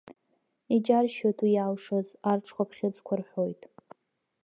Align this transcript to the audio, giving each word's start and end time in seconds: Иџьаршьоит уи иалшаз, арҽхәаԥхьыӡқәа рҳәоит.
Иџьаршьоит 0.75 1.37
уи 1.43 1.51
иалшаз, 1.53 2.07
арҽхәаԥхьыӡқәа 2.29 3.13
рҳәоит. 3.19 3.61